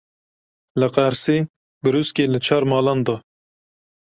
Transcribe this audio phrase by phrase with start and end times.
[0.79, 1.37] Li Qersê
[1.83, 3.15] brûskê li çar malan da.